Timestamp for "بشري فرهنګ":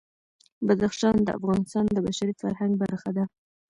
2.05-2.73